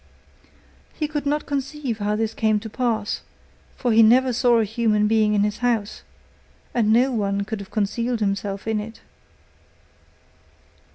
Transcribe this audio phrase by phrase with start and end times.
[0.95, 3.21] He could not conceive how this came to pass,
[3.77, 6.01] for he never saw a human being in his house,
[6.73, 8.99] and no one could have concealed himself in it.